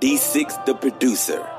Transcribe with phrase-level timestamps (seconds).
[0.00, 1.57] D6 the producer.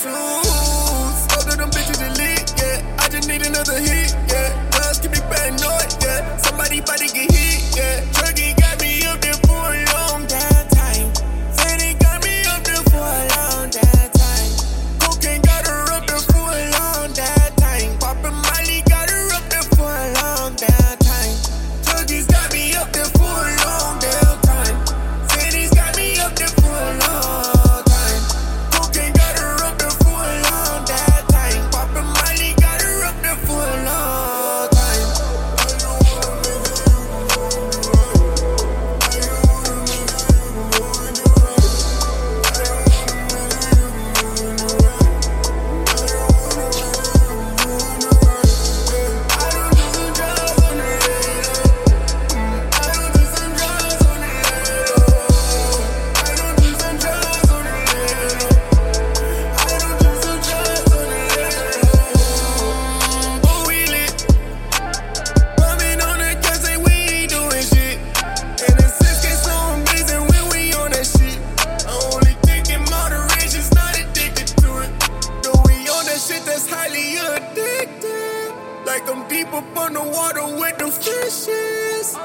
[0.00, 1.18] shoes.
[1.28, 2.96] Both of them bitches elite, yeah.
[2.98, 4.16] I just need another hit,
[79.60, 82.16] up on the water with them fishes.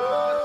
[0.00, 0.37] 我。